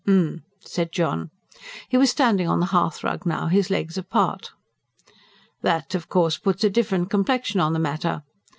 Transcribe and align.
"H'm," 0.07 0.41
said 0.61 0.91
John: 0.91 1.29
he 1.87 1.95
was 1.95 2.09
standing 2.09 2.47
on 2.49 2.59
the 2.59 2.65
hearthrug 2.73 3.23
now, 3.23 3.45
his 3.45 3.69
legs 3.69 3.99
apart. 3.99 4.49
"That, 5.61 5.93
of 5.93 6.09
course, 6.09 6.39
puts 6.39 6.63
a 6.63 6.71
different 6.71 7.11
complexion 7.11 7.59
on 7.59 7.73
the 7.73 7.77
matter. 7.79 8.23